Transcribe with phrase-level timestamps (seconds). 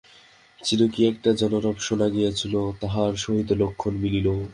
[0.59, 4.27] যেন কী একটা জনরব শোনা গিয়াছিল, তাহার সহিত লক্ষণ মিলিল।